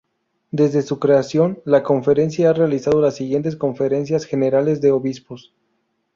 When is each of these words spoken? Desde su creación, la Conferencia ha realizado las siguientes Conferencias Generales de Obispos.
Desde 0.49 0.81
su 0.81 0.97
creación, 0.97 1.59
la 1.63 1.83
Conferencia 1.83 2.49
ha 2.49 2.53
realizado 2.53 3.01
las 3.01 3.17
siguientes 3.17 3.55
Conferencias 3.55 4.25
Generales 4.25 4.81
de 4.81 4.89
Obispos. 4.91 5.53